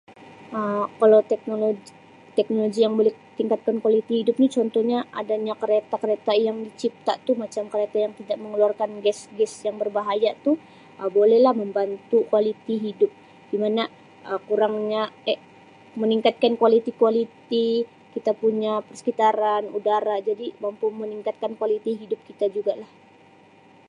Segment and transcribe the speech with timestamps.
[0.57, 2.73] Um Kalau tekno-teknolog
[3.39, 8.89] meningkatkan kualiti hidup ni contohnya adanya kereta-kereta yang dicipta tu macam kereta yang tidak mengeluarkan
[9.05, 10.51] gas-gas yang berbahaya tu
[10.99, 13.11] Um bolehlah membantu kualiti hidup
[13.53, 13.83] di mana
[14.29, 15.39] Um kurangny Um
[16.01, 17.67] meningkatkan kualiti-kualiti
[18.17, 22.89] kita punya persekitaran udara jadi mampu meningkatkan kualiti hidup kita juga lah.